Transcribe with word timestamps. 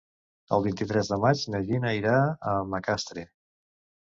El 0.55 0.63
vint-i-tres 0.67 1.11
de 1.11 1.19
maig 1.25 1.43
na 1.55 1.61
Gina 1.67 1.91
irà 1.99 2.15
a 2.53 2.57
Macastre. 2.73 3.29